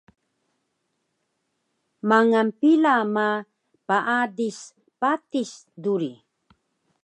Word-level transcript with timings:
mangal 2.09 2.47
pila 2.59 2.93
ma 3.15 3.27
paadis 3.87 4.59
patis 4.99 5.51
duri 5.83 6.11